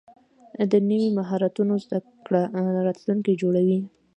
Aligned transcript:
د 0.71 0.73
نوي 0.89 1.09
مهارتونو 1.17 1.73
زده 1.83 1.99
کړه 2.25 2.41
راتلونکی 2.87 3.33
جوړوي. 3.41 3.79